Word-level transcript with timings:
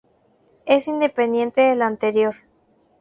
Es 0.65 0.87
independiente 0.87 1.61
de 1.61 1.75
la 1.75 1.85
anterior. 1.85 2.33